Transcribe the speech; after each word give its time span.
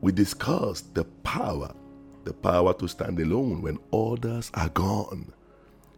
we 0.00 0.12
discussed 0.12 0.94
the 0.94 1.04
power, 1.24 1.72
the 2.24 2.32
power 2.32 2.72
to 2.74 2.88
stand 2.88 3.18
alone 3.20 3.62
when 3.62 3.78
others 3.92 4.50
are 4.54 4.68
gone, 4.70 5.32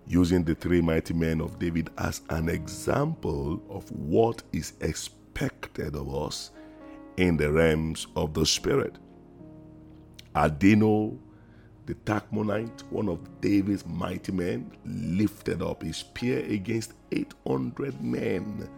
using 0.06 0.44
the 0.44 0.54
three 0.54 0.80
mighty 0.80 1.14
men 1.14 1.40
of 1.40 1.58
David 1.58 1.90
as 1.98 2.22
an 2.30 2.48
example 2.48 3.62
of 3.68 3.90
what 3.92 4.42
is 4.52 4.72
expected 4.80 5.94
of 5.94 6.14
us 6.14 6.50
in 7.16 7.36
the 7.36 7.52
realms 7.52 8.06
of 8.16 8.32
the 8.34 8.46
Spirit. 8.46 8.96
Adino, 10.34 11.18
the 11.86 11.94
Tachmonite, 11.94 12.82
one 12.90 13.08
of 13.08 13.40
David's 13.40 13.84
mighty 13.84 14.32
men, 14.32 14.70
lifted 14.84 15.60
up 15.60 15.82
his 15.82 15.98
spear 15.98 16.38
against 16.46 16.94
800 17.12 18.00
men 18.00 18.68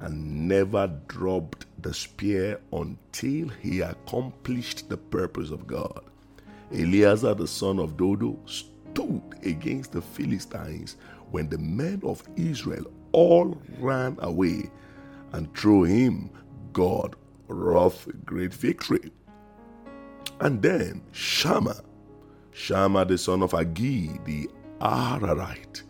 and 0.00 0.48
never 0.48 0.86
dropped 1.08 1.66
the 1.82 1.92
spear 1.92 2.60
until 2.72 3.48
he 3.48 3.80
accomplished 3.80 4.88
the 4.88 4.96
purpose 4.96 5.50
of 5.50 5.66
God. 5.66 6.02
Eleazar, 6.72 7.34
the 7.34 7.46
son 7.46 7.78
of 7.78 7.96
Dodo, 7.96 8.38
stood 8.46 9.22
against 9.42 9.92
the 9.92 10.02
Philistines 10.02 10.96
when 11.30 11.48
the 11.48 11.58
men 11.58 12.00
of 12.04 12.22
Israel 12.36 12.84
all 13.12 13.60
ran 13.78 14.16
away, 14.20 14.70
and 15.32 15.54
through 15.56 15.84
him 15.84 16.30
God 16.72 17.16
wrought 17.48 17.96
great 18.24 18.54
victory. 18.54 19.10
And 20.40 20.62
then 20.62 21.02
Shammah, 21.12 21.80
Shammah 22.52 23.06
the 23.06 23.18
son 23.18 23.42
of 23.42 23.52
Agee, 23.52 24.22
the 24.24 24.48
Ararite, 24.80 25.82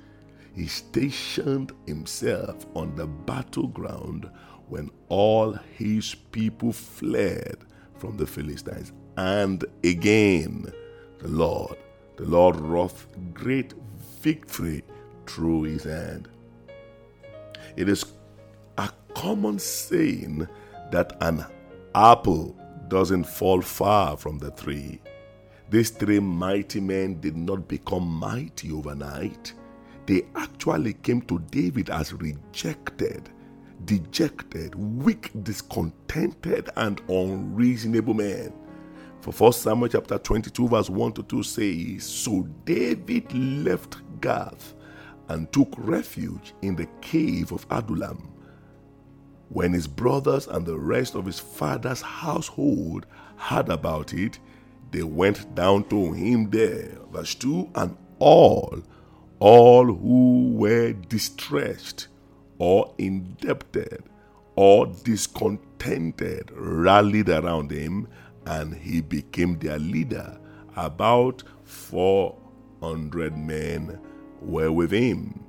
he 0.59 0.67
stationed 0.67 1.73
himself 1.87 2.67
on 2.75 2.93
the 2.97 3.07
battleground 3.07 4.29
when 4.67 4.91
all 5.09 5.53
his 5.53 6.17
people 6.33 6.73
fled 6.73 7.59
from 7.97 8.17
the 8.17 8.27
Philistines. 8.27 8.93
And 9.17 9.65
again, 9.84 10.73
the 11.21 11.29
Lord, 11.29 11.77
the 12.17 12.25
Lord 12.25 12.56
wrought 12.56 12.92
great 13.33 13.73
victory 14.20 14.83
through 15.27 15.62
his 15.62 15.84
hand. 15.84 16.28
It 17.77 17.89
is 17.89 18.05
a 18.78 18.91
common 19.15 19.61
saying 19.61 20.48
that 20.91 21.17
an 21.20 21.47
apple 21.95 22.56
doesn't 22.89 23.25
fall 23.25 23.62
far 23.62 24.17
from 24.17 24.39
the 24.39 24.50
tree. 24.50 25.00
These 25.70 25.91
three 25.91 26.19
mighty 26.19 26.81
men 26.81 27.20
did 27.20 27.37
not 27.37 27.69
become 27.69 28.09
mighty 28.09 28.72
overnight. 28.72 29.53
They 30.09 30.23
actually 30.34 30.95
came 30.95 31.20
to 31.23 31.39
David 31.51 31.91
as 31.91 32.14
rejected, 32.14 33.28
dejected, 33.84 34.75
weak, 34.75 35.31
discontented, 35.42 36.70
and 36.77 37.03
unreasonable 37.11 38.15
men. 38.15 38.55
For 39.20 39.33
1 39.33 39.53
Samuel 39.53 39.89
chapter 39.89 40.17
22, 40.17 40.67
verse 40.67 40.89
1 40.89 41.12
to 41.12 41.23
2 41.25 41.42
says, 41.42 42.06
So 42.06 42.48
David 42.65 43.31
left 43.34 43.98
Gath 44.23 44.73
and 45.28 45.53
took 45.53 45.75
refuge 45.77 46.55
in 46.62 46.75
the 46.75 46.89
cave 47.03 47.53
of 47.53 47.67
Adullam. 47.70 48.33
When 49.50 49.75
his 49.75 49.87
brothers 49.87 50.47
and 50.47 50.65
the 50.65 50.78
rest 50.78 51.17
of 51.17 51.27
his 51.27 51.39
father's 51.39 52.00
household 52.00 53.05
heard 53.37 53.69
about 53.69 54.15
it, 54.15 54.39
they 54.91 55.03
went 55.03 55.55
down 55.55 55.87
to 55.91 56.15
him 56.15 56.48
there. 56.48 56.97
Verse 57.12 57.34
2 57.34 57.69
And 57.75 57.95
all, 58.20 58.83
all 59.41 59.84
who 59.86 60.53
were 60.55 60.92
distressed 60.92 62.08
or 62.58 62.92
indebted 62.98 64.03
or 64.56 64.86
discontented 65.05 66.50
rallied 66.53 67.28
around 67.28 67.70
him, 67.70 68.09
and 68.47 68.75
he 68.75 69.00
became 69.00 69.59
their 69.59 69.78
leader. 69.78 70.39
About 70.77 71.42
400 71.64 73.36
men 73.36 74.00
were 74.41 74.72
with 74.72 74.91
him. 74.91 75.44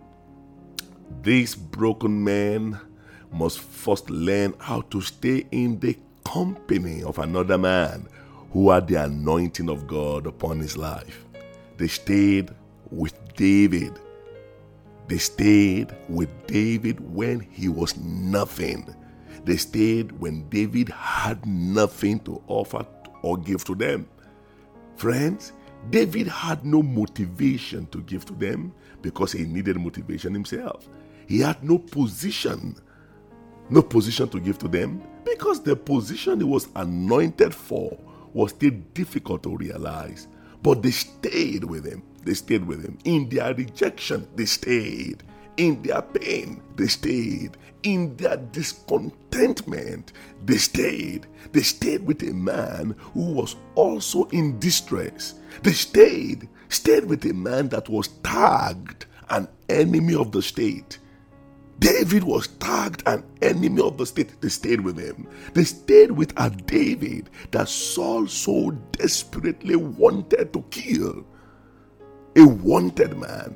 These 1.24 1.56
broken 1.56 2.24
men 2.24 2.80
must 3.32 3.60
first 3.60 4.10
learn 4.10 4.54
how 4.60 4.82
to 4.82 5.02
stay 5.02 5.48
in 5.52 5.80
the 5.80 5.98
company 6.24 7.04
of 7.04 7.18
another 7.20 7.58
man 7.58 8.08
who 8.52 8.70
had 8.70 8.88
the 8.88 8.96
anointing 8.96 9.70
of 9.70 9.88
God 9.88 10.28
upon 10.28 10.60
his 10.60 10.78
life. 10.78 11.26
They 11.78 11.88
stayed 11.88 12.52
with 12.92 13.29
David. 13.40 13.98
They 15.08 15.18
stayed 15.18 15.96
with 16.10 16.30
David 16.46 17.00
when 17.00 17.40
he 17.40 17.70
was 17.70 17.96
nothing. 17.96 18.94
They 19.46 19.56
stayed 19.56 20.12
when 20.12 20.50
David 20.50 20.90
had 20.90 21.46
nothing 21.46 22.20
to 22.26 22.44
offer 22.48 22.86
or 23.22 23.38
give 23.38 23.64
to 23.64 23.76
them. 23.76 24.10
Friends, 24.98 25.54
David 25.90 26.28
had 26.28 26.66
no 26.66 26.84
motivation 26.84 27.86
to 27.88 28.02
give 28.02 28.26
to 28.26 28.34
them 28.34 28.74
because 29.02 29.32
he 29.32 29.46
needed 29.46 29.78
motivation 29.78 30.34
himself. 30.34 30.90
He 31.26 31.40
had 31.40 31.64
no 31.64 31.78
position 31.78 32.76
no 33.70 33.84
position 33.84 34.28
to 34.30 34.40
give 34.40 34.58
to 34.58 34.68
them 34.68 35.02
because 35.24 35.62
the 35.62 35.76
position 35.76 36.40
he 36.40 36.44
was 36.44 36.68
anointed 36.76 37.54
for 37.54 37.98
was 38.34 38.50
still 38.50 38.74
difficult 38.94 39.44
to 39.44 39.56
realize. 39.56 40.28
But 40.64 40.82
they 40.82 40.92
stayed 40.92 41.64
with 41.64 41.86
him. 41.86 42.02
They 42.24 42.34
stayed 42.34 42.66
with 42.66 42.84
him. 42.84 42.98
In 43.06 43.30
their 43.30 43.54
rejection, 43.54 44.28
they 44.36 44.46
stayed. 44.46 45.24
In 45.58 45.82
their 45.82 46.02
pain, 46.02 46.62
they 46.76 46.88
stayed. 46.88 47.58
In 47.84 48.16
their 48.18 48.38
discontentment, 48.38 50.14
they 50.46 50.58
stayed. 50.58 51.28
They 51.52 51.62
stayed 51.62 52.06
with 52.06 52.24
a 52.24 52.34
man 52.34 52.96
who 53.14 53.34
was 53.34 53.56
also 53.76 54.26
in 54.26 54.60
distress. 54.60 55.36
They 55.64 55.74
stayed, 55.74 56.48
stayed 56.70 57.06
with 57.06 57.26
a 57.26 57.34
man 57.34 57.70
that 57.70 57.90
was 57.90 58.10
tagged 58.24 59.06
an 59.30 59.48
enemy 59.70 60.16
of 60.16 60.32
the 60.32 60.42
state 60.42 61.00
David 61.80 62.26
was 62.26 62.48
tagged 62.60 63.04
an 63.06 63.24
enemy 63.42 63.82
of 63.82 63.98
the 63.98 64.06
state. 64.06 64.42
They 64.42 64.50
stayed 64.50 64.82
with 64.82 64.98
him. 64.98 65.28
They 65.54 65.64
stayed 65.64 66.12
with 66.12 66.34
a 66.36 66.50
David 66.50 67.30
that 67.52 67.70
Saul 67.70 68.28
so 68.28 68.72
desperately 68.92 69.78
wanted 69.78 70.52
to 70.52 70.62
kill. 70.72 71.26
A 72.36 72.46
wanted 72.46 73.18
man, 73.18 73.56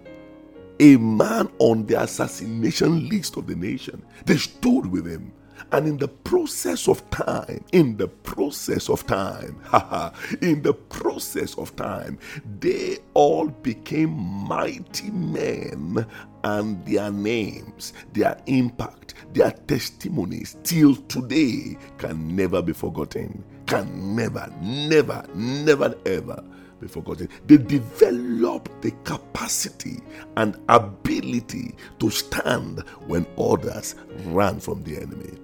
a 0.80 0.98
man 0.98 1.50
on 1.60 1.86
the 1.86 2.02
assassination 2.02 3.08
list 3.08 3.38
of 3.38 3.48
the 3.48 3.56
nation. 3.56 4.04
They 4.26 4.38
stood 4.38 4.88
with 4.88 5.06
him. 5.06 5.32
And 5.72 5.88
in 5.88 5.98
the 5.98 6.08
process 6.08 6.88
of 6.88 7.08
time, 7.10 7.64
in 7.72 7.98
the 7.98 8.08
process 8.08 8.90
of 8.90 9.06
time, 9.08 9.62
in 10.42 10.62
the 10.62 10.74
process 10.74 11.56
of 11.56 11.76
time, 11.76 12.20
they 12.60 12.98
all 13.14 13.48
became 13.48 14.12
mighty 14.12 15.10
men, 15.12 16.06
and 16.44 16.86
their 16.86 17.12
names, 17.12 17.94
their 18.12 18.40
impact, 18.48 19.14
their 19.34 19.52
testimonies 19.52 20.58
till 20.64 20.96
today 20.96 21.78
can 21.98 22.36
never 22.36 22.62
be 22.62 22.74
forgotten. 22.74 23.44
Can 23.66 24.16
never, 24.16 24.52
never, 24.62 25.26
never, 25.34 25.96
ever 26.06 26.44
be 26.84 26.90
forgotten. 26.90 27.30
They 27.48 27.58
developed 27.58 28.82
the 28.82 28.92
capacity 29.04 30.00
and 30.38 30.60
ability 30.70 31.76
to 32.00 32.10
stand 32.10 32.80
when 33.08 33.26
others 33.38 33.96
ran 34.26 34.60
from 34.60 34.84
the 34.84 34.98
enemy. 34.98 35.38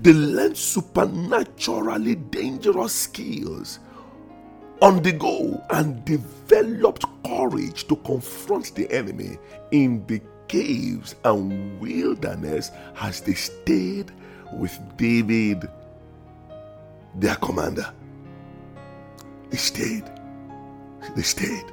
They 0.00 0.12
learned 0.12 0.56
supernaturally 0.56 2.16
dangerous 2.16 2.92
skills 2.92 3.78
on 4.82 5.02
the 5.02 5.12
go 5.12 5.62
and 5.70 6.04
developed 6.04 7.04
courage 7.24 7.86
to 7.88 7.96
confront 7.96 8.74
the 8.74 8.90
enemy 8.90 9.38
in 9.70 10.04
the 10.06 10.20
caves 10.48 11.14
and 11.24 11.80
wilderness 11.80 12.70
as 13.00 13.20
they 13.20 13.34
stayed 13.34 14.12
with 14.52 14.78
David, 14.96 15.68
their 17.14 17.36
commander. 17.36 17.92
They 19.50 19.56
stayed. 19.56 20.04
They 21.14 21.22
stayed. 21.22 21.64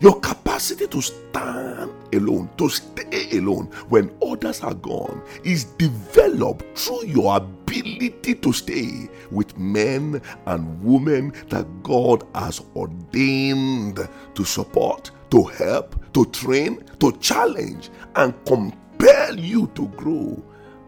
Your 0.00 0.20
capacity 0.20 0.86
to 0.86 1.00
stand 1.00 1.90
alone, 2.12 2.50
to 2.58 2.68
stay 2.68 3.38
alone 3.38 3.66
when 3.88 4.14
others 4.22 4.60
are 4.60 4.74
gone, 4.74 5.22
is 5.44 5.64
developed 5.64 6.78
through 6.78 7.06
your 7.06 7.36
ability 7.36 8.34
to 8.34 8.52
stay 8.52 9.08
with 9.30 9.56
men 9.58 10.20
and 10.46 10.82
women 10.82 11.32
that 11.48 11.66
God 11.82 12.26
has 12.34 12.60
ordained 12.76 14.06
to 14.34 14.44
support, 14.44 15.10
to 15.30 15.44
help, 15.44 15.96
to 16.12 16.26
train, 16.26 16.84
to 17.00 17.12
challenge, 17.18 17.90
and 18.16 18.34
compel 18.44 19.38
you 19.38 19.68
to 19.74 19.88
grow 19.88 20.42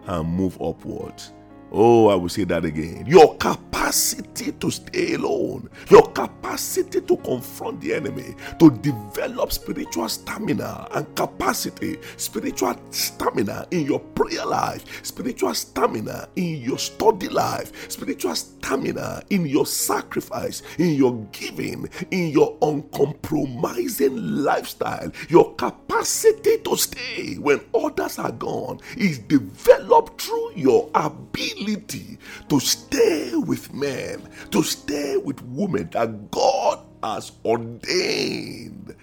and 0.06 0.28
move 0.28 0.60
upwards. 0.60 1.32
Oh, 1.72 2.08
I 2.08 2.16
will 2.16 2.28
say 2.28 2.44
that 2.44 2.64
again. 2.64 3.06
Your 3.06 3.36
capacity 3.36 3.69
capacity 3.90 4.52
to 4.52 4.70
stay 4.70 5.14
alone, 5.14 5.68
your 5.88 6.06
capacity 6.12 7.00
to 7.00 7.16
confront 7.16 7.80
the 7.80 7.92
enemy, 7.92 8.36
to 8.60 8.70
develop 8.70 9.50
spiritual 9.50 10.08
stamina 10.08 10.86
and 10.92 11.16
capacity, 11.16 11.98
spiritual 12.16 12.76
stamina 12.90 13.66
in 13.72 13.84
your 13.84 13.98
prayer 13.98 14.46
life, 14.46 15.04
spiritual 15.04 15.52
stamina 15.54 16.28
in 16.36 16.62
your 16.62 16.78
study 16.78 17.28
life, 17.28 17.90
spiritual 17.90 18.36
stamina 18.36 19.24
in 19.30 19.44
your 19.44 19.66
sacrifice, 19.66 20.62
in 20.78 20.94
your 20.94 21.16
giving, 21.32 21.88
in 22.12 22.28
your 22.28 22.56
uncompromising 22.62 24.44
lifestyle, 24.44 25.10
your 25.28 25.52
capacity 25.56 26.58
to 26.58 26.76
stay 26.76 27.34
when 27.38 27.60
others 27.74 28.20
are 28.20 28.30
gone 28.30 28.78
is 28.96 29.18
developed 29.18 30.22
through 30.22 30.52
your 30.54 30.88
ability 30.94 32.18
to 32.48 32.60
stay 32.60 33.32
with 33.34 33.72
men, 33.80 34.28
to 34.50 34.62
stay 34.62 35.16
with 35.16 35.42
women 35.42 35.88
that 35.92 36.30
God 36.30 36.80
has 37.02 37.32
ordained 37.44 38.94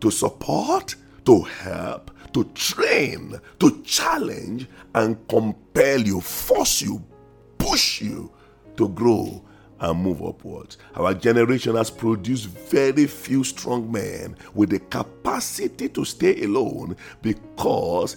to 0.00 0.10
support, 0.10 0.94
to 1.24 1.42
help, 1.42 2.10
to 2.32 2.44
train, 2.54 3.40
to 3.58 3.82
challenge, 3.82 4.66
and 4.94 5.16
compel 5.28 6.00
you, 6.00 6.20
force 6.20 6.82
you, 6.82 7.02
push 7.58 8.00
you 8.00 8.30
to 8.76 8.88
grow 8.90 9.42
and 9.80 10.02
move 10.02 10.22
upwards. 10.22 10.76
Our 10.94 11.14
generation 11.14 11.74
has 11.76 11.90
produced 11.90 12.46
very 12.46 13.06
few 13.06 13.44
strong 13.44 13.90
men 13.90 14.36
with 14.54 14.70
the 14.70 14.78
capacity 14.78 15.88
to 15.90 16.04
stay 16.04 16.42
alone 16.44 16.96
because 17.22 18.16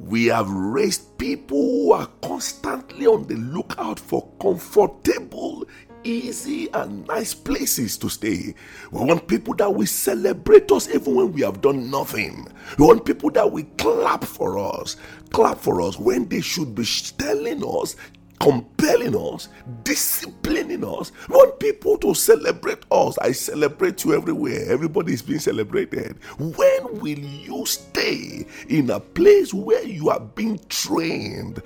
we 0.00 0.26
have 0.26 0.48
raised 0.48 1.18
people 1.18 1.58
who 1.58 1.92
are 1.92 2.08
constantly 2.22 3.06
on 3.06 3.26
the 3.26 3.36
lookout 3.36 4.00
for 4.00 4.26
comfortable, 4.40 5.66
easy, 6.04 6.70
and 6.72 7.06
nice 7.06 7.34
places 7.34 7.98
to 7.98 8.08
stay. 8.08 8.54
We 8.90 9.04
want 9.04 9.28
people 9.28 9.54
that 9.56 9.74
will 9.74 9.86
celebrate 9.86 10.72
us 10.72 10.88
even 10.88 11.14
when 11.14 11.32
we 11.32 11.42
have 11.42 11.60
done 11.60 11.90
nothing. 11.90 12.48
We 12.78 12.86
want 12.86 13.04
people 13.04 13.30
that 13.32 13.52
will 13.52 13.66
clap 13.76 14.24
for 14.24 14.58
us, 14.58 14.96
clap 15.30 15.58
for 15.58 15.82
us 15.82 15.98
when 15.98 16.28
they 16.28 16.40
should 16.40 16.74
be 16.74 16.84
telling 17.18 17.62
us, 17.62 17.94
compelling 18.40 19.14
us, 19.14 19.48
disciplining 19.84 20.82
us. 20.82 21.12
Want 21.28 21.60
people 21.60 21.98
to 21.98 22.14
celebrate 22.14 22.84
us. 22.90 23.18
I 23.18 23.32
celebrate 23.32 24.02
you 24.04 24.14
everywhere. 24.14 24.64
Everybody 24.68 25.12
is 25.12 25.22
being 25.22 25.38
celebrated. 25.38 26.16
When 26.38 27.00
will 27.00 27.18
you 27.18 27.64
stay 27.66 28.46
in 28.68 28.90
a 28.90 28.98
place 28.98 29.54
where 29.54 29.84
you 29.84 30.08
are 30.08 30.20
being 30.20 30.58
trained, 30.68 31.62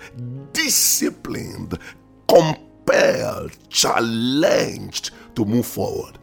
disciplined, 0.52 1.78
compelled, 2.28 3.56
challenged 3.70 5.12
to 5.36 5.44
move 5.44 5.66
forward? 5.66 6.18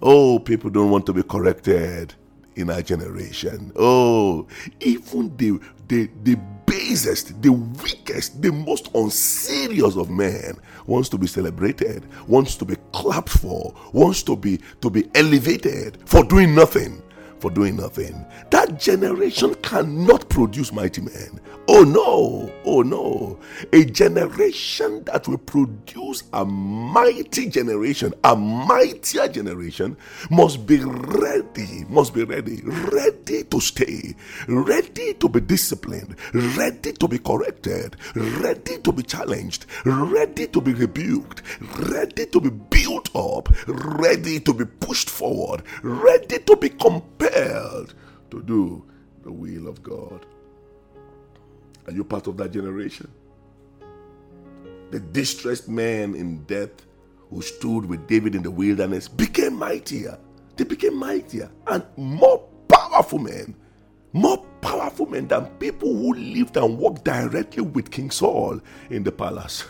Oh, 0.00 0.38
people 0.38 0.70
don't 0.70 0.90
want 0.90 1.06
to 1.06 1.12
be 1.12 1.24
corrected 1.24 2.14
in 2.54 2.70
our 2.70 2.82
generation. 2.82 3.72
Oh, 3.74 4.46
even 4.80 5.36
the 5.36 5.58
the 5.88 6.08
the 6.22 6.36
basest, 6.66 7.40
the 7.42 7.50
weakest, 7.50 8.40
the 8.42 8.52
most 8.52 8.90
unserious 8.94 9.96
of 9.96 10.10
men 10.10 10.58
wants 10.86 11.08
to 11.08 11.18
be 11.18 11.26
celebrated, 11.26 12.06
wants 12.28 12.56
to 12.56 12.64
be 12.64 12.76
clapped 12.92 13.30
for, 13.30 13.74
wants 13.92 14.22
to 14.22 14.36
be 14.36 14.58
to 14.80 14.90
be 14.90 15.08
elevated 15.14 15.98
for 16.04 16.22
doing 16.24 16.54
nothing 16.54 17.02
for 17.40 17.50
doing 17.50 17.76
nothing. 17.76 18.24
That 18.50 18.78
generation 18.78 19.54
cannot 19.56 20.28
produce 20.28 20.72
mighty 20.72 21.02
men. 21.02 21.40
Oh 21.70 21.82
no, 21.82 22.50
oh 22.64 22.80
no. 22.80 23.38
A 23.74 23.84
generation 23.84 25.04
that 25.04 25.28
will 25.28 25.36
produce 25.36 26.22
a 26.32 26.42
mighty 26.44 27.50
generation, 27.50 28.14
a 28.24 28.34
mightier 28.34 29.28
generation, 29.28 29.96
must 30.30 30.66
be 30.66 30.78
ready, 30.82 31.84
must 31.88 32.14
be 32.14 32.24
ready, 32.24 32.62
ready 32.64 33.44
to 33.44 33.60
stay, 33.60 34.14
ready 34.48 35.12
to 35.14 35.28
be 35.28 35.40
disciplined, 35.40 36.16
ready 36.32 36.92
to 36.94 37.06
be 37.06 37.18
corrected, 37.18 37.96
ready 38.14 38.78
to 38.78 38.90
be 38.90 39.02
challenged, 39.02 39.66
ready 39.84 40.46
to 40.46 40.62
be 40.62 40.72
rebuked, 40.72 41.42
ready 41.90 42.24
to 42.24 42.40
be 42.40 42.50
built 42.50 43.14
up, 43.14 43.50
ready 43.66 44.40
to 44.40 44.54
be 44.54 44.64
pushed 44.64 45.10
forward, 45.10 45.62
ready 45.82 46.38
to 46.38 46.56
be 46.56 46.70
compelled 46.70 47.27
to 47.30 48.42
do 48.44 48.84
the 49.22 49.32
will 49.32 49.68
of 49.68 49.82
God. 49.82 50.26
Are 51.86 51.92
you 51.92 52.04
part 52.04 52.26
of 52.26 52.36
that 52.36 52.52
generation? 52.52 53.10
The 54.90 55.00
distressed 55.00 55.68
man 55.68 56.14
in 56.14 56.44
death 56.44 56.70
who 57.30 57.42
stood 57.42 57.84
with 57.84 58.06
David 58.06 58.34
in 58.34 58.42
the 58.42 58.50
wilderness 58.50 59.08
became 59.08 59.54
mightier. 59.54 60.18
They 60.56 60.64
became 60.64 60.96
mightier 60.96 61.50
and 61.66 61.84
more 61.96 62.48
powerful 62.68 63.18
men. 63.18 63.54
More 64.12 64.44
powerful 64.60 65.06
men 65.06 65.28
than 65.28 65.46
people 65.58 65.94
who 65.94 66.14
lived 66.14 66.56
and 66.56 66.78
worked 66.78 67.04
directly 67.04 67.62
with 67.62 67.90
King 67.90 68.10
Saul 68.10 68.60
in 68.90 69.02
the 69.02 69.12
palace. 69.12 69.64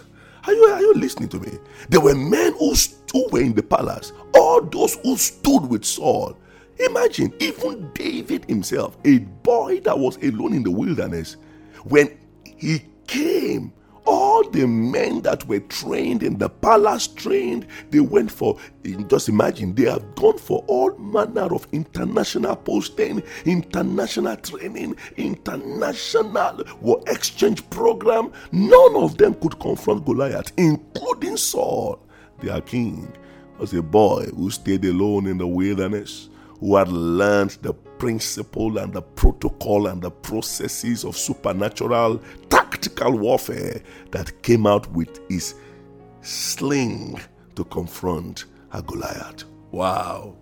Are 0.47 0.55
you, 0.55 0.65
are 0.65 0.81
you 0.81 0.95
listening 0.95 1.29
to 1.31 1.41
me? 1.41 1.59
There 1.89 2.01
were 2.01 2.15
men 2.15 2.55
who, 2.55 2.75
who 3.13 3.29
were 3.31 3.41
in 3.41 3.55
the 3.55 3.63
palace, 3.63 4.13
all 4.35 4.63
those 4.63 4.95
who 5.03 5.17
stood 5.17 5.67
with 5.67 5.85
Saul. 5.85 6.37
Imagine, 6.81 7.33
even 7.41 7.91
David 7.93 8.45
himself, 8.45 8.97
a 9.05 9.19
boy 9.19 9.81
that 9.81 9.99
was 9.99 10.17
alone 10.19 10.55
in 10.55 10.63
the 10.63 10.71
wilderness, 10.71 11.37
when 11.85 12.17
he 12.45 12.83
came, 13.07 13.73
all 14.05 14.49
the 14.51 14.67
men 14.67 15.21
that 15.21 15.47
were 15.49 15.61
trained 15.61 16.23
in 16.23 16.39
the 16.39 16.49
palace 16.49 17.09
trained, 17.09 17.67
they 17.91 18.01
went 18.01 18.31
for, 18.31 18.59
just 19.07 19.29
imagine, 19.29 19.75
they 19.75 19.85
have 19.85 20.15
gone 20.15 20.39
for 20.39 20.65
all 20.67 20.97
manner 20.97 21.53
of 21.55 21.67
international 21.73 22.57
posting, 22.57 23.23
international 23.45 24.37
training, 24.37 24.97
international 25.17 26.65
war 26.81 27.03
exchange 27.07 27.69
program. 27.69 28.33
None 28.51 28.97
of 28.97 29.19
them 29.19 29.35
could 29.35 29.59
confront 29.61 30.07
Goliath, 30.07 30.53
including 30.57 31.37
Saul, 31.37 32.01
their 32.41 32.63
king, 32.63 33.13
was 33.59 33.75
a 33.75 33.83
boy 33.83 34.27
who 34.35 34.51
stayed 34.51 34.85
alone 34.87 35.27
in 35.27 35.37
the 35.37 35.47
wilderness 35.47 36.31
who 36.61 36.77
had 36.77 36.89
learned 36.89 37.51
the 37.63 37.73
principle 37.73 38.79
and 38.79 38.93
the 38.93 39.03
protocol 39.03 39.89
and 39.89 40.03
the 40.03 40.11
processes 40.11 41.05
of 41.05 41.17
supernatural 41.17 42.21
tactical 42.49 43.17
warfare 43.19 43.83
that 44.11 44.43
came 44.43 44.67
out 44.67 44.91
with 44.93 45.21
his 45.29 45.55
sling 46.23 47.21
to 47.55 47.65
confront 47.65 48.45
a 48.73 48.83
Goliath. 48.83 49.45
Wow. 49.71 50.37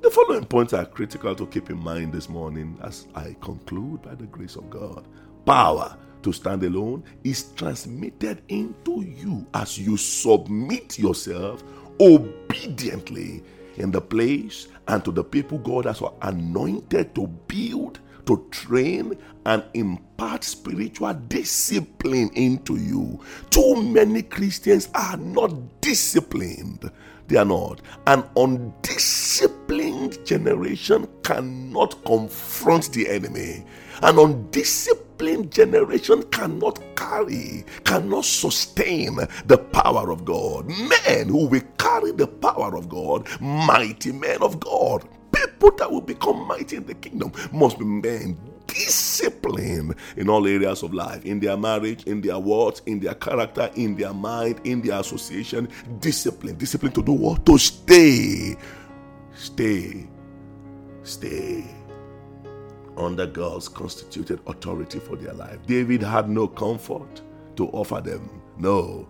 The 0.00 0.10
following 0.10 0.44
points 0.44 0.72
are 0.72 0.84
critical 0.84 1.34
to 1.34 1.46
keep 1.46 1.70
in 1.70 1.78
mind 1.78 2.12
this 2.12 2.28
morning 2.28 2.76
as 2.82 3.06
I 3.14 3.36
conclude 3.40 4.02
by 4.02 4.14
the 4.14 4.26
grace 4.26 4.56
of 4.56 4.68
God. 4.68 5.06
Power 5.46 5.96
to 6.22 6.32
stand 6.32 6.62
alone 6.64 7.04
is 7.24 7.52
transmitted 7.54 8.42
into 8.48 9.02
you 9.02 9.46
as 9.54 9.78
you 9.78 9.96
submit 9.96 10.98
yourself 10.98 11.62
obediently 12.00 13.42
in 13.76 13.90
the 13.90 14.00
place 14.00 14.68
and 14.88 15.04
to 15.04 15.12
the 15.12 15.24
people 15.24 15.58
God 15.58 15.84
has 15.84 16.02
anointed 16.22 17.14
to 17.14 17.26
build, 17.26 18.00
to 18.26 18.46
train, 18.50 19.16
and 19.46 19.64
impart 19.74 20.44
spiritual 20.44 21.14
discipline 21.14 22.30
into 22.34 22.76
you. 22.76 23.20
Too 23.50 23.82
many 23.82 24.22
Christians 24.22 24.88
are 24.94 25.16
not 25.16 25.80
disciplined. 25.80 26.90
They 27.28 27.36
are 27.36 27.44
not. 27.44 27.80
An 28.06 28.24
undisciplined 28.36 30.24
generation 30.26 31.08
cannot 31.22 32.04
confront 32.04 32.92
the 32.92 33.08
enemy. 33.08 33.64
An 34.02 34.18
undisciplined 34.18 35.11
generation 35.50 36.22
cannot 36.24 36.80
carry, 36.96 37.64
cannot 37.84 38.24
sustain 38.24 39.16
the 39.46 39.58
power 39.58 40.10
of 40.10 40.24
God. 40.24 40.66
Men 40.66 41.28
who 41.28 41.46
will 41.46 41.62
carry 41.78 42.12
the 42.12 42.26
power 42.26 42.76
of 42.76 42.88
God, 42.88 43.28
mighty 43.40 44.12
men 44.12 44.42
of 44.42 44.60
God, 44.60 45.08
people 45.32 45.70
that 45.72 45.90
will 45.90 46.00
become 46.00 46.46
mighty 46.46 46.76
in 46.76 46.86
the 46.86 46.94
kingdom 46.94 47.32
must 47.52 47.78
be 47.78 47.84
men 47.84 48.38
disciplined 48.66 49.94
in 50.16 50.28
all 50.28 50.46
areas 50.46 50.82
of 50.82 50.94
life 50.94 51.24
in 51.24 51.40
their 51.40 51.56
marriage, 51.56 52.04
in 52.04 52.20
their 52.20 52.38
words, 52.38 52.80
in 52.86 53.00
their 53.00 53.14
character, 53.14 53.70
in 53.74 53.96
their 53.96 54.14
mind, 54.14 54.60
in 54.64 54.80
their 54.80 55.00
association. 55.00 55.68
Discipline. 56.00 56.56
Discipline 56.56 56.92
to 56.92 57.02
do 57.02 57.12
what? 57.12 57.44
To 57.46 57.58
stay. 57.58 58.56
Stay. 59.34 60.06
Stay 61.02 61.81
under 62.96 63.26
God's 63.26 63.68
constituted 63.68 64.40
authority 64.46 64.98
for 64.98 65.16
their 65.16 65.32
life. 65.34 65.58
David 65.66 66.02
had 66.02 66.28
no 66.28 66.46
comfort 66.46 67.22
to 67.56 67.68
offer 67.68 68.00
them. 68.00 68.42
No. 68.58 69.08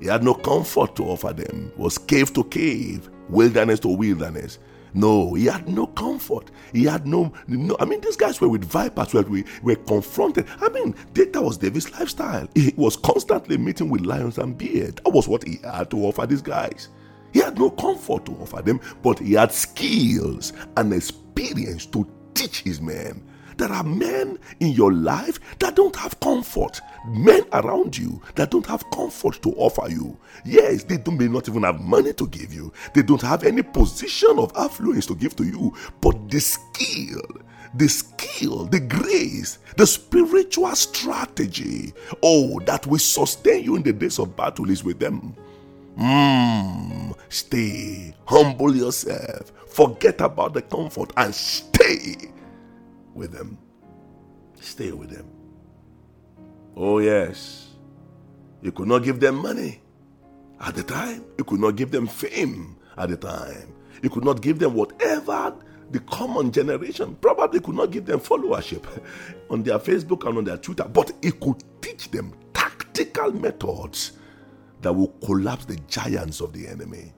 He 0.00 0.06
had 0.08 0.24
no 0.24 0.34
comfort 0.34 0.96
to 0.96 1.04
offer 1.04 1.32
them. 1.32 1.70
It 1.72 1.78
was 1.78 1.98
cave 1.98 2.32
to 2.34 2.44
cave, 2.44 3.08
wilderness 3.28 3.80
to 3.80 3.88
wilderness. 3.88 4.58
No, 4.94 5.32
he 5.34 5.46
had 5.46 5.68
no 5.68 5.86
comfort. 5.86 6.50
He 6.72 6.84
had 6.84 7.06
no, 7.06 7.32
no. 7.46 7.76
I 7.80 7.86
mean, 7.86 8.00
these 8.00 8.16
guys 8.16 8.40
were 8.40 8.48
with 8.48 8.64
vipers 8.64 9.14
where 9.14 9.22
we 9.22 9.44
were 9.62 9.76
confronted. 9.76 10.46
I 10.60 10.68
mean, 10.68 10.94
that 11.14 11.34
was 11.34 11.56
David's 11.56 11.90
lifestyle. 11.92 12.46
He 12.54 12.74
was 12.76 12.96
constantly 12.96 13.56
meeting 13.56 13.88
with 13.88 14.02
lions 14.02 14.38
and 14.38 14.56
bears. 14.56 14.94
That 14.96 15.10
was 15.10 15.28
what 15.28 15.44
he 15.44 15.60
had 15.64 15.90
to 15.92 15.98
offer 16.04 16.26
these 16.26 16.42
guys. 16.42 16.88
He 17.32 17.40
had 17.40 17.58
no 17.58 17.70
comfort 17.70 18.26
to 18.26 18.32
offer 18.32 18.60
them, 18.60 18.80
but 19.02 19.18
he 19.18 19.32
had 19.32 19.52
skills 19.52 20.52
and 20.76 20.92
experience 20.92 21.86
to 21.86 22.06
teach 22.34 22.62
his 22.62 22.80
men. 22.80 23.22
There 23.56 23.70
are 23.70 23.84
men 23.84 24.38
in 24.60 24.72
your 24.72 24.92
life 24.92 25.38
that 25.58 25.76
don't 25.76 25.94
have 25.96 26.18
comfort. 26.20 26.80
Men 27.06 27.42
around 27.52 27.96
you 27.96 28.20
that 28.34 28.50
don't 28.50 28.66
have 28.66 28.88
comfort 28.90 29.42
to 29.42 29.52
offer 29.52 29.88
you. 29.90 30.16
Yes, 30.44 30.84
they 30.84 30.98
may 31.10 31.28
not 31.28 31.48
even 31.48 31.62
have 31.64 31.80
money 31.80 32.12
to 32.14 32.26
give 32.28 32.52
you. 32.52 32.72
They 32.94 33.02
don't 33.02 33.22
have 33.22 33.44
any 33.44 33.62
position 33.62 34.38
of 34.38 34.52
affluence 34.56 35.06
to 35.06 35.14
give 35.14 35.36
to 35.36 35.44
you. 35.44 35.74
But 36.00 36.30
the 36.30 36.40
skill, 36.40 37.22
the 37.74 37.88
skill, 37.88 38.66
the 38.66 38.80
grace, 38.80 39.58
the 39.76 39.86
spiritual 39.86 40.74
strategy, 40.74 41.92
oh, 42.22 42.60
that 42.60 42.86
will 42.86 42.98
sustain 42.98 43.64
you 43.64 43.76
in 43.76 43.82
the 43.82 43.92
days 43.92 44.18
of 44.18 44.36
battle 44.36 44.70
is 44.70 44.84
with 44.84 44.98
them. 44.98 45.34
Mm, 45.98 47.14
stay, 47.28 48.14
humble 48.24 48.74
yourself, 48.74 49.52
forget 49.68 50.20
about 50.20 50.54
the 50.54 50.62
comfort, 50.62 51.12
and 51.16 51.34
stay 51.34 51.71
with 53.14 53.32
them. 53.32 53.58
Stay 54.60 54.92
with 54.92 55.10
them. 55.10 55.26
Oh, 56.76 56.98
yes. 56.98 57.70
You 58.62 58.72
could 58.72 58.88
not 58.88 59.00
give 59.00 59.20
them 59.20 59.36
money 59.36 59.80
at 60.60 60.76
the 60.76 60.82
time, 60.82 61.24
you 61.36 61.44
could 61.44 61.60
not 61.60 61.74
give 61.76 61.90
them 61.90 62.06
fame 62.06 62.76
at 62.96 63.08
the 63.08 63.16
time, 63.16 63.74
you 64.02 64.08
could 64.08 64.24
not 64.24 64.40
give 64.40 64.60
them 64.60 64.74
whatever 64.74 65.54
the 65.90 66.00
common 66.00 66.50
generation 66.52 67.16
probably 67.20 67.60
could 67.60 67.74
not 67.74 67.90
give 67.90 68.06
them 68.06 68.20
followership 68.20 68.84
on 69.50 69.62
their 69.62 69.78
Facebook 69.78 70.26
and 70.26 70.38
on 70.38 70.44
their 70.44 70.56
Twitter, 70.56 70.84
but 70.84 71.10
it 71.20 71.38
could 71.40 71.62
teach 71.82 72.10
them 72.10 72.32
tactical 72.54 73.32
methods 73.32 74.12
that 74.80 74.92
will 74.92 75.12
collapse 75.24 75.64
the 75.64 75.76
giants 75.88 76.40
of 76.40 76.52
the 76.52 76.66
enemy. 76.66 77.12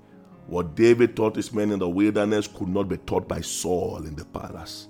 What 0.47 0.75
David 0.75 1.17
taught 1.17 1.37
his 1.37 1.53
men 1.53 1.71
in 1.71 1.79
the 1.79 1.89
wilderness 1.89 2.47
could 2.47 2.69
not 2.69 2.89
be 2.89 2.99
taught 2.99 3.27
by 3.29 3.41
Saul 3.41 4.05
in 4.07 4.15
the 4.15 4.25
palace. 4.27 4.89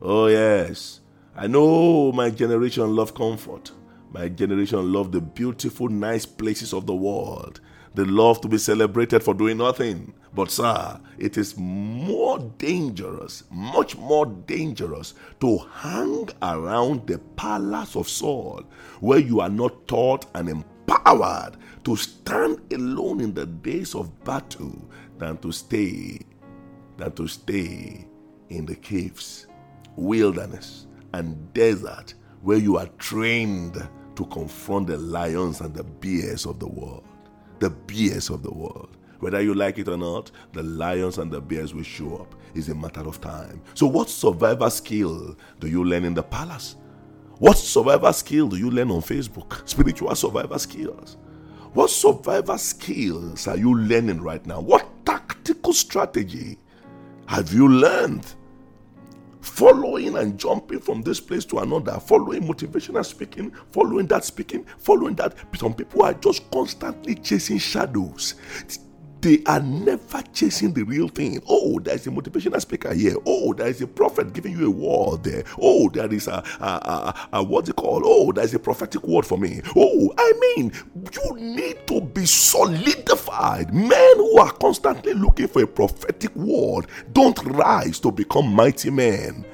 Oh, 0.00 0.26
yes. 0.26 1.00
I 1.36 1.46
know 1.46 2.12
my 2.12 2.30
generation 2.30 2.96
love 2.96 3.14
comfort. 3.14 3.72
My 4.12 4.28
generation 4.28 4.92
love 4.92 5.12
the 5.12 5.20
beautiful, 5.20 5.88
nice 5.88 6.26
places 6.26 6.72
of 6.72 6.86
the 6.86 6.94
world. 6.94 7.60
They 7.94 8.04
love 8.04 8.40
to 8.40 8.48
be 8.48 8.58
celebrated 8.58 9.22
for 9.22 9.34
doing 9.34 9.58
nothing. 9.58 10.14
But, 10.32 10.50
sir, 10.50 11.00
it 11.18 11.36
is 11.36 11.56
more 11.56 12.38
dangerous, 12.56 13.42
much 13.50 13.96
more 13.96 14.26
dangerous 14.26 15.14
to 15.40 15.58
hang 15.58 16.28
around 16.40 17.06
the 17.06 17.18
palace 17.36 17.96
of 17.96 18.08
Saul 18.08 18.64
where 19.00 19.18
you 19.18 19.40
are 19.40 19.48
not 19.48 19.88
taught 19.88 20.26
and 20.34 20.48
empowered 20.48 20.79
to 21.84 21.96
stand 21.96 22.60
alone 22.72 23.20
in 23.20 23.34
the 23.34 23.46
days 23.46 23.94
of 23.94 24.22
battle 24.24 24.88
than 25.18 25.36
to 25.38 25.52
stay, 25.52 26.20
than 26.96 27.12
to 27.12 27.26
stay 27.26 28.06
in 28.48 28.66
the 28.66 28.74
caves 28.76 29.46
wilderness, 29.96 30.86
and 31.12 31.52
desert 31.52 32.14
where 32.42 32.58
you 32.58 32.78
are 32.78 32.86
trained 32.98 33.88
to 34.16 34.24
confront 34.26 34.86
the 34.86 34.96
lions 34.96 35.60
and 35.60 35.74
the 35.74 35.84
bears 35.84 36.46
of 36.46 36.58
the 36.58 36.66
world. 36.66 37.04
The 37.58 37.70
bears 37.70 38.30
of 38.30 38.42
the 38.42 38.52
world. 38.52 38.96
Whether 39.18 39.42
you 39.42 39.54
like 39.54 39.78
it 39.78 39.88
or 39.88 39.98
not, 39.98 40.30
the 40.52 40.62
lions 40.62 41.18
and 41.18 41.30
the 41.30 41.40
bears 41.40 41.74
will 41.74 41.82
show 41.82 42.16
up. 42.16 42.34
It's 42.54 42.68
a 42.68 42.74
matter 42.74 43.06
of 43.06 43.20
time. 43.20 43.60
So, 43.74 43.86
what 43.86 44.08
survival 44.08 44.70
skill 44.70 45.36
do 45.58 45.68
you 45.68 45.84
learn 45.84 46.04
in 46.04 46.14
the 46.14 46.22
palace? 46.22 46.76
What 47.40 47.56
survival 47.56 48.12
skill 48.12 48.48
do 48.48 48.58
you 48.58 48.70
learn 48.70 48.90
on 48.90 49.00
Facebook? 49.00 49.66
Spiritual 49.66 50.14
survival 50.14 50.58
skills. 50.58 51.16
What 51.72 51.88
survival 51.88 52.58
skills 52.58 53.48
are 53.48 53.56
you 53.56 53.74
learning 53.78 54.20
right 54.20 54.44
now? 54.44 54.60
What 54.60 54.86
tactical 55.06 55.72
strategy 55.72 56.58
have 57.24 57.50
you 57.50 57.66
learned 57.66 58.26
following 59.40 60.18
and 60.18 60.38
jumping 60.38 60.80
from 60.80 61.00
this 61.00 61.18
place 61.18 61.46
to 61.46 61.60
another, 61.60 61.98
following 61.98 62.42
motivational 62.42 63.06
speaking, 63.06 63.50
following 63.72 64.06
that 64.08 64.22
speaking, 64.26 64.66
following 64.76 65.14
that. 65.14 65.34
Some 65.56 65.72
people 65.72 66.02
are 66.02 66.12
just 66.12 66.50
constantly 66.50 67.14
chasing 67.14 67.56
shadows. 67.56 68.34
They 69.20 69.42
are 69.46 69.60
never 69.60 70.22
chasing 70.32 70.72
the 70.72 70.82
real 70.82 71.08
thing. 71.08 71.42
Oh, 71.46 71.78
there 71.78 71.94
is 71.94 72.06
a 72.06 72.10
motivational 72.10 72.60
speaker 72.60 72.94
here. 72.94 73.16
Oh, 73.26 73.52
there 73.52 73.68
is 73.68 73.82
a 73.82 73.86
prophet 73.86 74.32
giving 74.32 74.58
you 74.58 74.68
a 74.68 74.70
word 74.70 75.24
there. 75.24 75.44
Oh, 75.60 75.90
there 75.90 76.12
is 76.12 76.26
a, 76.26 76.42
a, 76.60 76.64
a, 76.64 77.28
a 77.34 77.42
what's 77.42 77.68
it 77.68 77.76
called? 77.76 78.02
Oh, 78.06 78.32
there 78.32 78.44
is 78.44 78.54
a 78.54 78.58
prophetic 78.58 79.02
word 79.02 79.26
for 79.26 79.36
me. 79.36 79.60
Oh, 79.76 80.12
I 80.16 80.32
mean, 80.40 80.72
you 81.12 81.36
need 81.36 81.86
to 81.88 82.00
be 82.00 82.24
solidified. 82.24 83.74
Men 83.74 84.16
who 84.16 84.38
are 84.38 84.52
constantly 84.52 85.12
looking 85.12 85.48
for 85.48 85.62
a 85.62 85.66
prophetic 85.66 86.34
word 86.34 86.86
don't 87.12 87.38
rise 87.44 88.00
to 88.00 88.10
become 88.10 88.46
mighty 88.54 88.88
men 88.90 89.44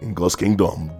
in 0.00 0.14
God's 0.14 0.36
kingdom. 0.36 0.90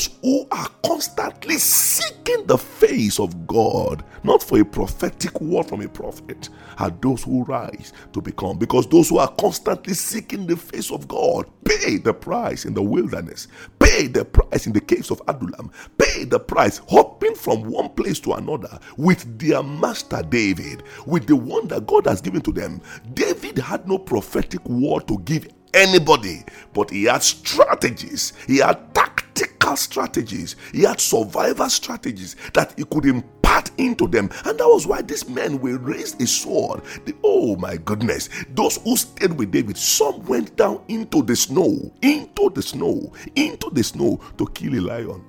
Those 0.00 0.18
who 0.22 0.46
are 0.50 0.68
constantly 0.82 1.58
seeking 1.58 2.46
the 2.46 2.56
face 2.56 3.20
of 3.20 3.46
God, 3.46 4.02
not 4.24 4.42
for 4.42 4.58
a 4.58 4.64
prophetic 4.64 5.38
word 5.42 5.66
from 5.66 5.82
a 5.82 5.88
prophet, 5.88 6.48
are 6.78 6.90
those 7.02 7.22
who 7.22 7.44
rise 7.44 7.92
to 8.14 8.22
become. 8.22 8.58
Because 8.58 8.86
those 8.88 9.10
who 9.10 9.18
are 9.18 9.28
constantly 9.32 9.92
seeking 9.92 10.46
the 10.46 10.56
face 10.56 10.90
of 10.90 11.06
God 11.06 11.50
pay 11.66 11.98
the 11.98 12.14
price 12.14 12.64
in 12.64 12.72
the 12.72 12.82
wilderness, 12.82 13.48
pay 13.78 14.06
the 14.06 14.24
price 14.24 14.66
in 14.66 14.72
the 14.72 14.80
caves 14.80 15.10
of 15.10 15.20
Adullam, 15.28 15.70
pay 15.98 16.24
the 16.24 16.40
price 16.40 16.80
hopping 16.88 17.34
from 17.34 17.64
one 17.64 17.90
place 17.90 18.20
to 18.20 18.32
another 18.32 18.78
with 18.96 19.38
their 19.38 19.62
master 19.62 20.22
David, 20.22 20.82
with 21.04 21.26
the 21.26 21.36
one 21.36 21.68
that 21.68 21.86
God 21.86 22.06
has 22.06 22.22
given 22.22 22.40
to 22.42 22.52
them. 22.52 22.80
David 23.12 23.58
had 23.58 23.86
no 23.86 23.98
prophetic 23.98 24.66
word 24.66 25.06
to 25.08 25.18
give 25.20 25.48
anybody, 25.74 26.42
but 26.72 26.90
he 26.90 27.04
had 27.04 27.22
strategies, 27.22 28.32
he 28.46 28.58
had 28.58 28.94
tactical 29.40 29.76
strategies, 29.76 30.56
he 30.72 30.82
had 30.82 31.00
survival 31.00 31.68
strategies 31.68 32.36
that 32.54 32.74
he 32.76 32.84
could 32.84 33.06
impart 33.06 33.70
into 33.78 34.06
them. 34.06 34.30
And 34.44 34.58
that 34.58 34.66
was 34.66 34.86
why 34.86 35.02
these 35.02 35.28
men 35.28 35.60
were 35.60 35.78
raised 35.78 36.20
a 36.20 36.26
sword. 36.26 36.82
The, 37.04 37.14
oh 37.24 37.56
my 37.56 37.76
goodness. 37.76 38.28
Those 38.50 38.76
who 38.78 38.96
stayed 38.96 39.32
with 39.32 39.50
David, 39.50 39.76
some 39.76 40.24
went 40.26 40.56
down 40.56 40.82
into 40.88 41.22
the 41.22 41.36
snow, 41.36 41.92
into 42.02 42.50
the 42.50 42.62
snow, 42.62 43.12
into 43.34 43.70
the 43.70 43.82
snow 43.82 44.20
to 44.38 44.46
kill 44.48 44.74
a 44.74 44.80
lion. 44.80 45.24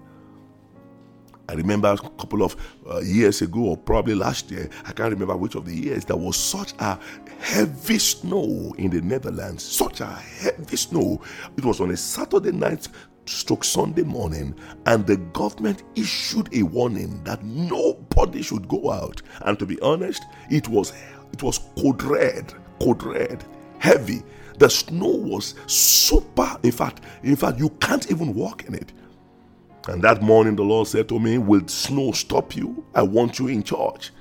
I 1.49 1.53
remember 1.53 1.89
a 1.89 1.97
couple 1.97 2.43
of 2.43 2.55
uh, 2.89 2.99
years 2.99 3.41
ago, 3.41 3.59
or 3.59 3.77
probably 3.77 4.15
last 4.15 4.49
year, 4.51 4.69
I 4.85 4.93
can't 4.93 5.11
remember 5.11 5.35
which 5.35 5.55
of 5.55 5.65
the 5.65 5.75
years, 5.75 6.05
there 6.05 6.15
was 6.15 6.37
such 6.37 6.73
a 6.79 6.97
heavy 7.39 7.99
snow 7.99 8.73
in 8.77 8.89
the 8.89 9.01
Netherlands. 9.01 9.61
Such 9.61 9.99
a 9.99 10.05
heavy 10.05 10.77
snow. 10.77 11.21
It 11.57 11.65
was 11.65 11.81
on 11.81 11.91
a 11.91 11.97
Saturday 11.97 12.53
night 12.53 12.87
stroke 13.31 13.63
Sunday 13.63 14.03
morning, 14.03 14.55
and 14.85 15.05
the 15.07 15.17
government 15.17 15.83
issued 15.95 16.49
a 16.53 16.63
warning 16.63 17.23
that 17.23 17.43
nobody 17.43 18.41
should 18.41 18.67
go 18.67 18.91
out. 18.91 19.21
And 19.41 19.57
to 19.59 19.65
be 19.65 19.79
honest, 19.81 20.23
it 20.49 20.67
was 20.67 20.93
it 21.33 21.43
was 21.43 21.59
code 21.77 22.03
red, 22.03 22.53
code 22.81 23.03
red, 23.03 23.43
heavy. 23.79 24.23
The 24.59 24.69
snow 24.69 25.07
was 25.07 25.55
super. 25.67 26.57
In 26.63 26.71
fact, 26.71 27.01
in 27.23 27.35
fact, 27.35 27.59
you 27.59 27.69
can't 27.79 28.11
even 28.11 28.33
walk 28.33 28.65
in 28.65 28.75
it. 28.75 28.91
And 29.87 30.01
that 30.03 30.21
morning, 30.21 30.55
the 30.55 30.63
Lord 30.63 30.87
said 30.87 31.09
to 31.09 31.19
me, 31.19 31.37
Will 31.37 31.67
snow 31.67 32.11
stop 32.11 32.55
you? 32.55 32.85
I 32.93 33.01
want 33.01 33.39
you 33.39 33.47
in 33.47 33.63
church. 33.63 34.11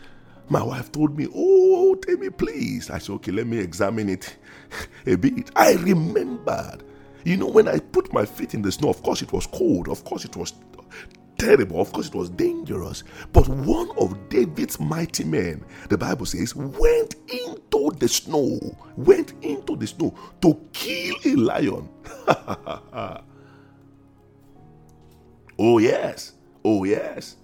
My 0.49 0.62
wife 0.62 0.90
told 0.90 1.17
me, 1.19 1.29
Oh, 1.35 1.97
me, 2.19 2.31
please. 2.31 2.90
I 2.90 2.99
said, 2.99 3.14
Okay, 3.14 3.33
let 3.33 3.47
me 3.47 3.59
examine 3.59 4.09
it 4.09 4.37
a 5.07 5.17
bit. 5.17 5.50
I 5.57 5.75
remembered, 5.75 6.83
you 7.25 7.37
know, 7.37 7.49
when 7.49 7.69
I 7.69 7.79
put 7.79 8.12
my 8.12 8.25
feet 8.25 8.55
in 8.55 8.62
the 8.62 8.73
snow, 8.73 8.91
of 8.91 9.03
course 9.03 9.23
it 9.23 9.33
was 9.33 9.47
cold, 9.47 9.89
of 9.89 10.05
course 10.05 10.25
it 10.25 10.37
was 10.37 10.55
terrible, 11.39 11.81
of 11.81 11.93
course 11.93 12.09
it 12.09 12.15
was 12.15 12.31
dangerous. 12.31 13.03
But 13.33 13.49
one 13.49 13.91
of 13.99 14.29
David's 14.29 14.79
mighty 14.79 15.25
men, 15.25 15.65
the 15.89 15.99
Bible 15.99 16.27
says, 16.27 16.55
went 16.55 17.17
into 17.29 17.91
the 17.99 18.09
snow, 18.09 18.59
went 18.97 19.33
into 19.43 19.77
the 19.77 19.87
snow 19.87 20.15
to 20.43 20.61
kill 20.73 21.17
a 21.25 21.35
lion. 21.37 21.89
Oh, 25.62 25.77
yes. 25.77 26.33
Oh, 26.65 26.85
yes. 26.85 27.37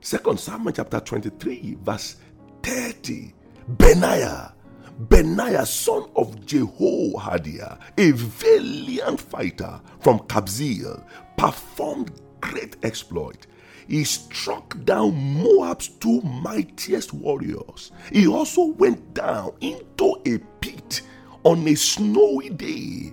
Second 0.00 0.38
Samuel 0.38 0.70
chapter 0.70 1.00
23, 1.00 1.78
verse 1.82 2.16
30. 2.62 3.34
Benaiah, 3.66 4.54
Benaiah, 4.98 5.66
son 5.66 6.08
of 6.14 6.46
Jehoiada, 6.46 7.78
a 7.98 8.10
valiant 8.12 9.20
fighter 9.20 9.80
from 10.00 10.20
Kabzeel, 10.20 11.04
performed 11.36 12.12
great 12.40 12.76
exploit. 12.82 13.46
He 13.88 14.04
struck 14.04 14.82
down 14.84 15.14
Moab's 15.14 15.88
two 15.88 16.20
mightiest 16.22 17.12
warriors. 17.12 17.92
He 18.12 18.26
also 18.26 18.66
went 18.66 19.14
down 19.14 19.52
into 19.60 20.16
a 20.26 20.38
pit 20.60 21.02
on 21.42 21.66
a 21.68 21.74
snowy 21.74 22.50
day 22.50 23.12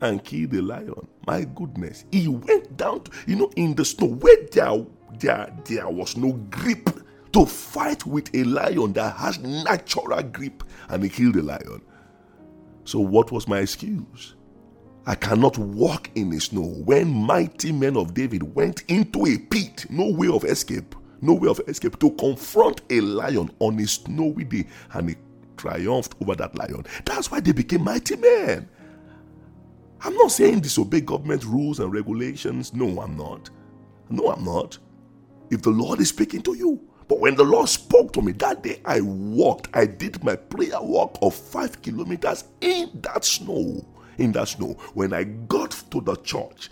and 0.00 0.24
killed 0.24 0.50
the 0.50 0.62
lion. 0.62 1.06
My 1.26 1.44
goodness. 1.44 2.04
He 2.10 2.28
went 2.28 2.76
down 2.76 3.02
to, 3.04 3.10
you 3.26 3.36
know, 3.36 3.50
in 3.56 3.74
the 3.74 3.84
snow 3.84 4.08
where 4.08 4.36
there, 4.50 4.84
there, 5.20 5.56
there 5.64 5.88
was 5.88 6.16
no 6.16 6.32
grip 6.50 6.90
to 7.34 7.44
fight 7.44 8.06
with 8.06 8.32
a 8.34 8.44
lion 8.44 8.92
that 8.92 9.16
has 9.16 9.38
natural 9.40 10.22
grip 10.22 10.62
and 10.88 11.02
he 11.02 11.08
killed 11.08 11.34
the 11.34 11.42
lion. 11.42 11.82
So, 12.84 13.00
what 13.00 13.32
was 13.32 13.48
my 13.48 13.58
excuse? 13.58 14.36
I 15.06 15.16
cannot 15.16 15.58
walk 15.58 16.10
in 16.14 16.30
the 16.30 16.40
snow. 16.40 16.62
When 16.62 17.08
mighty 17.08 17.72
men 17.72 17.96
of 17.96 18.14
David 18.14 18.54
went 18.54 18.84
into 18.88 19.26
a 19.26 19.36
pit, 19.36 19.84
no 19.90 20.10
way 20.10 20.28
of 20.28 20.44
escape, 20.44 20.94
no 21.20 21.34
way 21.34 21.48
of 21.48 21.60
escape 21.66 21.98
to 21.98 22.10
confront 22.12 22.82
a 22.90 23.00
lion 23.00 23.50
on 23.58 23.80
a 23.80 23.86
snowy 23.86 24.44
day, 24.44 24.66
and 24.92 25.10
he 25.10 25.16
triumphed 25.56 26.14
over 26.22 26.36
that 26.36 26.56
lion. 26.56 26.86
That's 27.04 27.30
why 27.30 27.40
they 27.40 27.52
became 27.52 27.82
mighty 27.82 28.16
men. 28.16 28.68
I'm 30.02 30.14
not 30.14 30.30
saying 30.30 30.60
disobey 30.60 31.00
government 31.00 31.44
rules 31.44 31.80
and 31.80 31.92
regulations. 31.92 32.72
No, 32.72 33.00
I'm 33.00 33.16
not. 33.16 33.50
No, 34.08 34.30
I'm 34.30 34.44
not. 34.44 34.78
If 35.50 35.62
the 35.62 35.70
Lord 35.70 36.00
is 36.00 36.10
speaking 36.10 36.42
to 36.42 36.54
you, 36.54 36.80
but 37.08 37.20
when 37.20 37.34
the 37.34 37.44
Lord 37.44 37.68
spoke 37.68 38.12
to 38.14 38.22
me 38.22 38.32
that 38.32 38.62
day, 38.62 38.80
I 38.84 39.00
walked. 39.00 39.68
I 39.74 39.86
did 39.86 40.22
my 40.24 40.36
prayer 40.36 40.80
walk 40.80 41.18
of 41.22 41.34
five 41.34 41.80
kilometers 41.82 42.44
in 42.60 42.90
that 43.02 43.24
snow. 43.24 43.84
In 44.18 44.32
that 44.32 44.48
snow. 44.48 44.76
When 44.94 45.12
I 45.12 45.24
got 45.24 45.72
to 45.90 46.00
the 46.00 46.16
church 46.16 46.70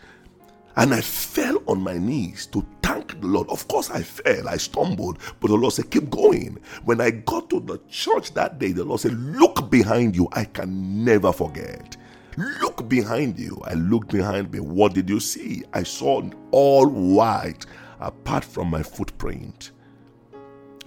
and 0.77 0.95
I 0.95 1.01
fell 1.01 1.63
on 1.67 1.83
my 1.83 1.99
knees 1.99 2.47
to 2.47 2.67
thank 2.83 3.21
the 3.21 3.27
Lord. 3.27 3.49
Of 3.51 3.69
course, 3.69 3.91
I 3.91 4.03
fell, 4.03 4.49
I 4.49 4.57
stumbled, 4.57 5.19
but 5.41 5.49
the 5.49 5.55
Lord 5.57 5.75
said, 5.75 5.91
Keep 5.91 6.11
going. 6.11 6.59
When 6.85 7.01
I 7.01 7.11
got 7.11 7.51
to 7.51 7.61
the 7.61 7.79
church 7.91 8.33
that 8.35 8.59
day, 8.59 8.73
the 8.73 8.85
Lord 8.85 9.01
said, 9.01 9.13
Look 9.13 9.71
behind 9.71 10.17
you. 10.17 10.29
I 10.33 10.45
can 10.45 11.05
never 11.05 11.33
forget. 11.33 11.97
Look 12.37 12.89
behind 12.89 13.39
you. 13.39 13.61
I 13.65 13.75
looked 13.75 14.11
behind 14.11 14.53
me. 14.53 14.61
What 14.61 14.95
did 14.95 15.11
you 15.11 15.21
see? 15.21 15.65
I 15.75 15.83
saw 15.83 16.23
all 16.51 16.87
white 16.87 17.67
apart 18.01 18.45
from 18.45 18.69
my 18.69 18.83
footprint. 18.83 19.73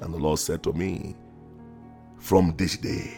And 0.02 0.14
the 0.14 0.18
Lord 0.18 0.40
said 0.40 0.64
to 0.64 0.74
me, 0.74 1.16
From 2.18 2.56
this 2.58 2.78
day, 2.78 3.14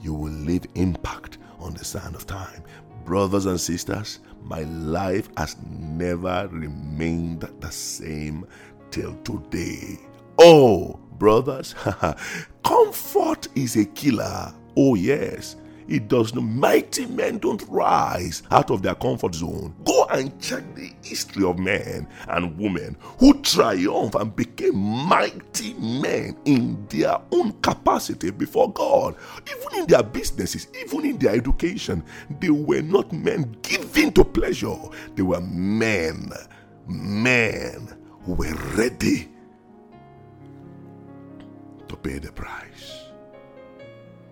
you 0.00 0.14
will 0.14 0.32
leave 0.32 0.66
impact 0.74 1.38
on 1.58 1.74
the 1.74 1.84
sand 1.84 2.14
of 2.14 2.26
time. 2.26 2.62
Brothers 3.04 3.46
and 3.46 3.60
sisters, 3.60 4.20
my 4.42 4.62
life 4.62 5.28
has 5.36 5.56
never 5.68 6.48
remained 6.50 7.40
the 7.60 7.70
same 7.70 8.46
till 8.90 9.14
today. 9.22 9.98
Oh, 10.38 10.98
brothers, 11.18 11.74
comfort 12.64 13.48
is 13.54 13.76
a 13.76 13.84
killer. 13.84 14.52
Oh, 14.76 14.94
yes. 14.94 15.56
It 15.88 16.06
does 16.06 16.34
not. 16.34 16.44
Mighty 16.44 17.06
men 17.06 17.38
don't 17.38 17.62
rise 17.68 18.44
out 18.52 18.70
of 18.70 18.80
their 18.82 18.94
comfort 18.94 19.34
zone. 19.34 19.74
And 20.10 20.40
check 20.40 20.62
the 20.74 20.92
history 21.02 21.44
of 21.44 21.58
men 21.58 22.08
and 22.28 22.58
women 22.58 22.96
who 23.18 23.40
triumphed 23.42 24.16
and 24.16 24.34
became 24.34 24.76
mighty 24.76 25.74
men 25.74 26.36
in 26.44 26.86
their 26.88 27.16
own 27.30 27.52
capacity 27.60 28.30
before 28.30 28.72
God. 28.72 29.16
Even 29.46 29.80
in 29.80 29.86
their 29.86 30.02
businesses, 30.02 30.66
even 30.80 31.04
in 31.04 31.18
their 31.18 31.34
education, 31.34 32.02
they 32.40 32.50
were 32.50 32.82
not 32.82 33.12
men 33.12 33.54
given 33.62 34.12
to 34.12 34.24
pleasure. 34.24 34.76
They 35.14 35.22
were 35.22 35.40
men, 35.40 36.32
men 36.86 37.88
who 38.22 38.34
were 38.34 38.54
ready 38.74 39.28
to 41.88 41.96
pay 41.96 42.18
the 42.18 42.32
price. 42.32 43.04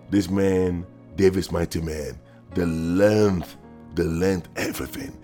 This 0.09 0.29
man 0.29 0.85
David's 1.19 1.51
mighty 1.51 1.81
man, 1.81 2.17
the 2.55 2.65
length, 2.65 3.57
the 3.95 4.05
length, 4.05 4.47
everything. 4.55 5.18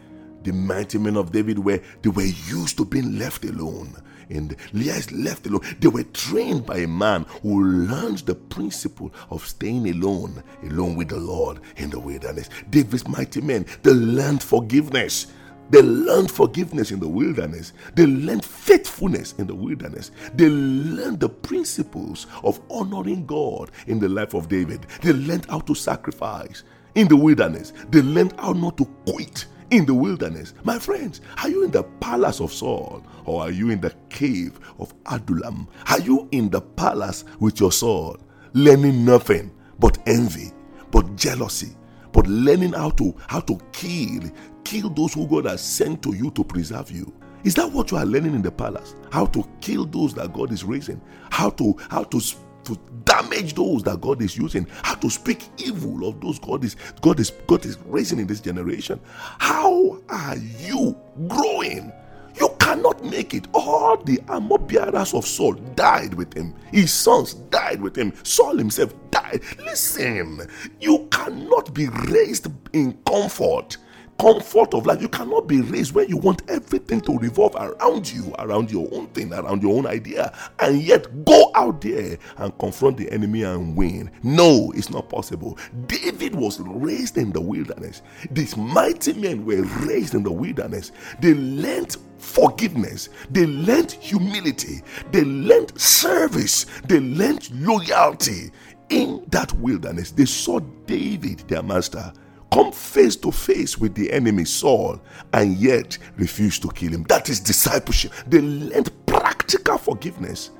The 0.45 0.53
mighty 0.53 0.99
men 0.99 1.17
of 1.17 1.31
David 1.31 1.57
were 1.57 1.81
they 2.03 2.09
were 2.09 2.21
used 2.21 2.77
to 2.77 2.85
being 2.85 3.17
left 3.17 3.43
alone. 3.45 3.95
And 4.29 4.55
Leah 4.73 4.93
is 4.93 5.11
left 5.11 5.47
alone. 5.47 5.61
They 5.79 5.87
were 5.87 6.03
trained 6.03 6.67
by 6.67 6.77
a 6.77 6.87
man 6.87 7.25
who 7.41 7.63
learned 7.63 8.19
the 8.19 8.35
principle 8.35 9.11
of 9.31 9.45
staying 9.45 9.89
alone, 9.89 10.43
alone 10.61 10.95
with 10.95 11.09
the 11.09 11.17
Lord 11.17 11.61
in 11.77 11.89
the 11.89 11.99
wilderness. 11.99 12.51
David's 12.69 13.07
mighty 13.07 13.41
men, 13.41 13.65
they 13.81 13.91
learned 13.91 14.43
forgiveness. 14.43 15.33
They 15.71 15.81
learned 15.81 16.29
forgiveness 16.29 16.91
in 16.91 16.99
the 16.99 17.07
wilderness. 17.07 17.73
They 17.95 18.05
learned 18.05 18.45
faithfulness 18.45 19.33
in 19.39 19.47
the 19.47 19.55
wilderness. 19.55 20.11
They 20.35 20.47
learned 20.49 21.21
the 21.21 21.29
principles 21.29 22.27
of 22.43 22.61
honoring 22.69 23.25
God 23.25 23.71
in 23.87 23.99
the 23.99 24.09
life 24.09 24.35
of 24.35 24.47
David. 24.47 24.85
They 25.01 25.13
learned 25.13 25.47
how 25.47 25.61
to 25.61 25.73
sacrifice 25.73 26.63
in 26.93 27.07
the 27.07 27.15
wilderness. 27.15 27.73
They 27.89 28.03
learned 28.03 28.35
how 28.39 28.53
not 28.53 28.77
to 28.77 28.85
quit 29.07 29.47
in 29.71 29.85
the 29.85 29.93
wilderness. 29.93 30.53
My 30.63 30.79
friends, 30.79 31.21
are 31.41 31.49
you 31.49 31.63
in 31.63 31.71
the 31.71 31.83
palace 31.83 32.39
of 32.39 32.51
Saul 32.53 33.05
or 33.25 33.41
are 33.43 33.51
you 33.51 33.69
in 33.69 33.81
the 33.81 33.93
cave 34.09 34.59
of 34.79 34.93
Adullam? 35.07 35.67
Are 35.87 35.99
you 35.99 36.27
in 36.31 36.49
the 36.49 36.61
palace 36.61 37.25
with 37.39 37.59
your 37.59 37.71
sword, 37.71 38.19
learning 38.53 39.05
nothing 39.05 39.51
but 39.79 39.97
envy, 40.07 40.51
but 40.91 41.15
jealousy, 41.15 41.75
but 42.11 42.27
learning 42.27 42.73
how 42.73 42.91
to 42.91 43.13
how 43.27 43.41
to 43.41 43.59
kill 43.71 44.21
kill 44.63 44.89
those 44.89 45.13
who 45.13 45.27
God 45.27 45.45
has 45.45 45.61
sent 45.61 46.01
to 46.03 46.13
you 46.13 46.31
to 46.31 46.43
preserve 46.43 46.91
you. 46.91 47.13
Is 47.43 47.53
that 47.55 47.71
what 47.71 47.91
you 47.91 47.97
are 47.97 48.05
learning 48.05 48.33
in 48.33 48.41
the 48.41 48.51
palace? 48.51 48.95
How 49.11 49.27
to 49.27 49.47
kill 49.61 49.85
those 49.85 50.15
that 50.15 50.33
God 50.33 50.51
is 50.51 50.63
raising? 50.63 50.99
How 51.29 51.51
to 51.51 51.75
how 51.89 52.03
to, 52.05 52.19
to 52.65 52.79
damage 53.03 53.53
those 53.53 53.83
that 53.83 54.01
God 54.01 54.21
is 54.21 54.37
using? 54.37 54.67
How 54.83 54.95
to 54.95 55.09
speak 55.09 55.43
evil 55.57 56.07
of 56.07 56.21
those 56.21 56.39
God 56.39 56.63
is 56.63 56.75
God 57.01 57.19
is 57.19 57.31
God 57.47 57.65
is 57.65 57.77
raising 57.85 58.19
in 58.19 58.27
this 58.27 58.39
generation? 58.41 58.99
How 59.39 59.99
are 60.09 60.37
you 60.59 60.95
growing? 61.27 61.91
You 62.39 62.49
cannot 62.59 63.03
make 63.03 63.33
it. 63.33 63.47
All 63.53 63.97
the 63.97 64.19
armor 64.27 64.57
bearers 64.57 65.13
of 65.13 65.25
Saul 65.25 65.53
died 65.53 66.13
with 66.13 66.33
him. 66.33 66.53
His 66.71 66.91
sons 66.91 67.33
died 67.33 67.81
with 67.81 67.95
him. 67.97 68.13
Saul 68.23 68.57
himself 68.57 68.93
died. 69.11 69.41
Listen, 69.59 70.41
you 70.81 71.07
cannot 71.11 71.73
be 71.73 71.87
raised 71.87 72.47
in 72.73 72.97
comfort 73.05 73.77
comfort 74.19 74.73
of 74.73 74.85
life. 74.85 75.01
You 75.01 75.09
cannot 75.09 75.47
be 75.47 75.61
raised 75.61 75.93
when 75.93 76.07
you 76.07 76.17
want 76.17 76.43
everything 76.49 77.01
to 77.01 77.17
revolve 77.17 77.55
around 77.55 78.11
you, 78.11 78.33
around 78.39 78.71
your 78.71 78.87
own 78.91 79.07
thing, 79.07 79.33
around 79.33 79.61
your 79.61 79.77
own 79.77 79.85
idea, 79.85 80.35
and 80.59 80.81
yet 80.81 81.25
go 81.25 81.51
out 81.55 81.81
there 81.81 82.17
and 82.37 82.57
confront 82.57 82.97
the 82.97 83.11
enemy 83.11 83.43
and 83.43 83.75
win. 83.75 84.09
No, 84.23 84.71
it's 84.75 84.89
not 84.89 85.09
possible. 85.09 85.57
David 85.87 86.35
was 86.35 86.59
raised 86.59 87.17
in 87.17 87.31
the 87.31 87.41
wilderness. 87.41 88.01
These 88.31 88.57
mighty 88.57 89.13
men 89.13 89.45
were 89.45 89.63
raised 89.85 90.15
in 90.15 90.23
the 90.23 90.31
wilderness. 90.31 90.91
They 91.19 91.33
learned 91.33 91.97
forgiveness, 92.17 93.09
they 93.29 93.45
learned 93.45 93.91
humility, 93.91 94.81
they 95.11 95.23
learned 95.23 95.79
service, 95.79 96.65
they 96.87 96.99
learned 96.99 97.49
loyalty. 97.61 98.51
In 98.89 99.25
that 99.29 99.51
wilderness, 99.53 100.11
they 100.11 100.25
saw 100.25 100.59
David, 100.85 101.39
their 101.47 101.63
master 101.63 102.13
come 102.51 102.71
face 102.71 103.15
to 103.17 103.31
face 103.31 103.77
with 103.77 103.95
the 103.95 104.11
enemy 104.11 104.45
Saul 104.45 104.99
and 105.33 105.57
yet 105.57 105.97
refuse 106.17 106.59
to 106.59 106.69
kill 106.69 106.91
him. 106.91 107.03
That 107.03 107.29
is 107.29 107.39
discipleship. 107.39 108.11
They 108.27 108.41
learned 108.41 108.91
practical 109.05 109.77
forgiveness. 109.77 110.51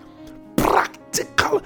Practical. 0.57 1.61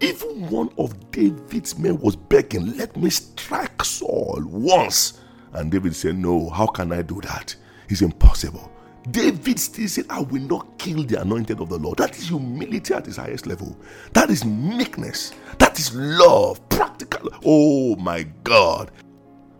Even 0.00 0.48
one 0.50 0.70
of 0.78 1.10
David's 1.10 1.78
men 1.78 1.98
was 2.00 2.16
begging, 2.16 2.76
Let 2.76 2.96
me 2.96 3.10
strike 3.10 3.84
Saul 3.84 4.42
once. 4.44 5.20
And 5.52 5.70
David 5.70 5.94
said, 5.94 6.16
No, 6.16 6.50
how 6.50 6.66
can 6.66 6.92
I 6.92 7.02
do 7.02 7.20
that? 7.22 7.54
It's 7.88 8.02
impossible. 8.02 8.70
David 9.10 9.60
still 9.60 9.88
said, 9.88 10.06
I 10.08 10.20
will 10.20 10.42
not 10.42 10.78
kill 10.78 11.02
the 11.02 11.20
anointed 11.20 11.60
of 11.60 11.68
the 11.68 11.78
Lord. 11.78 11.98
That 11.98 12.16
is 12.16 12.28
humility 12.28 12.94
at 12.94 13.06
its 13.06 13.18
highest 13.18 13.46
level. 13.46 13.76
That 14.14 14.30
is 14.30 14.44
meekness. 14.44 15.32
That 15.58 15.78
is 15.78 15.94
love. 15.94 16.66
Practical. 16.70 17.30
Oh 17.44 17.96
my 17.96 18.22
God. 18.44 18.90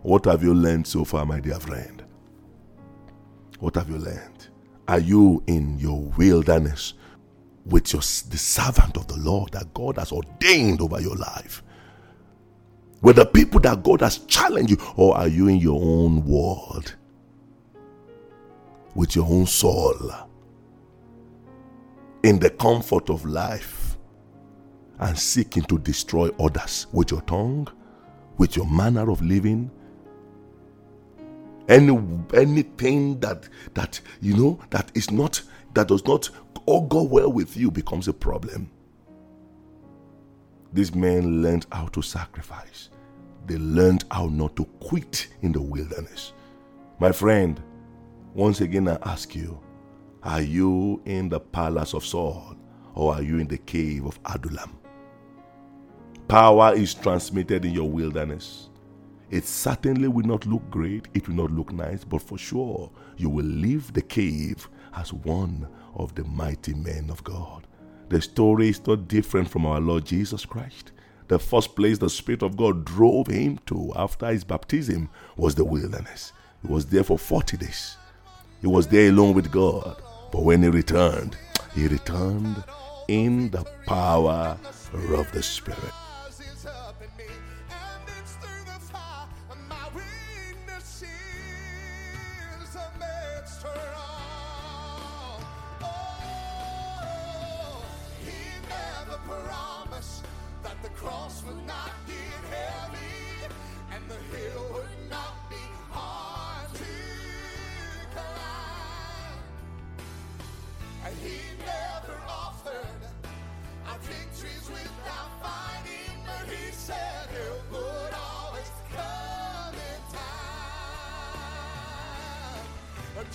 What 0.02 0.24
have 0.24 0.42
you 0.42 0.54
learned 0.54 0.86
so 0.86 1.04
far, 1.04 1.26
my 1.26 1.40
dear 1.40 1.60
friend? 1.60 2.02
What 3.58 3.74
have 3.76 3.88
you 3.88 3.98
learned? 3.98 4.48
Are 4.88 4.98
you 4.98 5.42
in 5.46 5.78
your 5.78 6.02
wilderness 6.18 6.94
with 7.66 7.92
your, 7.92 8.00
the 8.00 8.38
servant 8.38 8.96
of 8.96 9.06
the 9.08 9.16
Lord 9.16 9.52
that 9.52 9.72
God 9.74 9.96
has 9.98 10.12
ordained 10.12 10.80
over 10.80 11.00
your 11.00 11.16
life? 11.16 11.62
With 13.02 13.16
the 13.16 13.26
people 13.26 13.60
that 13.60 13.82
God 13.82 14.00
has 14.00 14.18
challenged 14.18 14.70
you, 14.70 14.78
or 14.96 15.16
are 15.16 15.28
you 15.28 15.48
in 15.48 15.56
your 15.56 15.80
own 15.82 16.24
world? 16.24 16.94
With 18.94 19.16
your 19.16 19.26
own 19.26 19.46
soul 19.46 19.94
in 22.24 22.38
the 22.38 22.50
comfort 22.50 23.10
of 23.10 23.24
life 23.26 23.98
and 25.00 25.18
seeking 25.18 25.64
to 25.64 25.78
destroy 25.78 26.28
others 26.40 26.86
with 26.92 27.10
your 27.10 27.22
tongue, 27.22 27.68
with 28.38 28.56
your 28.56 28.66
manner 28.66 29.10
of 29.10 29.22
living. 29.22 29.70
Any 31.68 31.98
anything 32.34 33.20
that 33.20 33.48
that 33.74 34.00
you 34.20 34.36
know 34.36 34.60
that 34.70 34.92
is 34.94 35.10
not 35.10 35.42
that 35.74 35.88
does 35.88 36.04
not 36.06 36.30
all 36.66 36.86
go 36.88 37.02
well 37.02 37.32
with 37.32 37.56
you 37.56 37.70
becomes 37.70 38.08
a 38.08 38.12
problem. 38.12 38.70
These 40.72 40.94
men 40.94 41.42
learned 41.42 41.66
how 41.72 41.86
to 41.88 42.02
sacrifice. 42.02 42.90
they 43.46 43.58
learned 43.58 44.04
how 44.10 44.26
not 44.26 44.56
to 44.56 44.64
quit 44.80 45.28
in 45.42 45.52
the 45.52 45.60
wilderness. 45.60 46.32
My 46.98 47.12
friend, 47.12 47.60
once 48.34 48.60
again 48.60 48.88
I 48.88 48.98
ask 49.02 49.34
you, 49.36 49.60
are 50.24 50.40
you 50.42 51.00
in 51.04 51.28
the 51.28 51.38
palace 51.38 51.94
of 51.94 52.04
Saul 52.04 52.56
or 52.94 53.14
are 53.14 53.22
you 53.22 53.38
in 53.38 53.46
the 53.46 53.58
cave 53.58 54.04
of 54.06 54.18
Adullam? 54.26 54.76
Power 56.26 56.74
is 56.74 56.94
transmitted 56.94 57.64
in 57.64 57.72
your 57.72 57.88
wilderness. 57.88 58.70
It 59.30 59.44
certainly 59.44 60.08
will 60.08 60.26
not 60.26 60.46
look 60.46 60.68
great, 60.70 61.08
it 61.14 61.28
will 61.28 61.36
not 61.36 61.52
look 61.52 61.72
nice, 61.72 62.02
but 62.02 62.22
for 62.22 62.36
sure 62.36 62.90
you 63.16 63.28
will 63.28 63.44
leave 63.44 63.92
the 63.92 64.02
cave 64.02 64.68
as 64.96 65.12
one 65.12 65.68
of 65.94 66.14
the 66.14 66.24
mighty 66.24 66.74
men 66.74 67.10
of 67.10 67.22
God. 67.22 67.66
The 68.08 68.20
story 68.20 68.68
is 68.68 68.84
not 68.86 69.06
different 69.06 69.48
from 69.48 69.64
our 69.64 69.80
Lord 69.80 70.04
Jesus 70.04 70.44
Christ. 70.44 70.92
The 71.28 71.38
first 71.38 71.76
place 71.76 71.98
the 71.98 72.10
Spirit 72.10 72.42
of 72.42 72.56
God 72.56 72.84
drove 72.84 73.28
him 73.28 73.58
to 73.66 73.92
after 73.96 74.26
his 74.26 74.44
baptism 74.44 75.08
was 75.36 75.54
the 75.54 75.64
wilderness. 75.64 76.32
He 76.62 76.72
was 76.72 76.86
there 76.86 77.04
for 77.04 77.18
40 77.18 77.56
days. 77.58 77.96
He 78.64 78.68
was 78.68 78.86
there 78.86 79.10
alone 79.10 79.34
with 79.34 79.52
God. 79.52 80.00
But 80.32 80.42
when 80.42 80.62
he 80.62 80.70
returned, 80.70 81.36
he 81.74 81.86
returned 81.86 82.64
in 83.08 83.50
the 83.50 83.62
power 83.84 84.56
of 85.10 85.30
the 85.32 85.42
Spirit. 85.42 85.92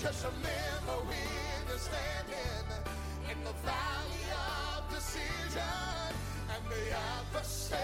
Just 0.01 0.23
remember 0.23 1.05
when 1.09 1.17
you're 1.67 1.77
standing 1.77 2.65
in 3.29 3.43
the 3.43 3.51
valley 3.67 4.31
of 4.31 4.89
decision, 4.95 5.61
and 6.47 6.63
the 6.69 6.95
adversary 6.95 7.81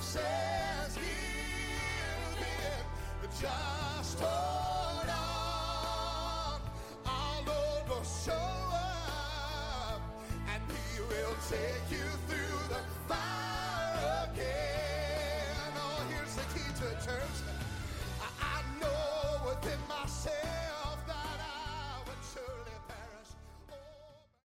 says, 0.00 0.94
Give 0.96 2.38
in, 2.40 2.84
but 3.20 3.30
just 3.32 4.20
hold 4.20 5.10
on. 5.10 6.60
Our 7.04 7.44
Lord 7.46 7.88
will 7.90 8.04
show 8.04 8.32
up, 8.72 10.00
and 10.48 10.62
He 10.72 11.00
will 11.02 11.36
take 11.50 11.90
you 11.90 12.08
through 12.26 12.68
the 12.70 12.82
fire 13.06 14.30
again. 14.32 15.74
Oh, 15.76 16.06
here's 16.08 16.36
the 16.36 16.54
key 16.54 16.72
to 16.76 17.06
church. 17.06 17.36
I, 18.18 18.30
I 18.40 18.80
know 18.80 19.46
within 19.46 19.78
myself. 19.90 20.49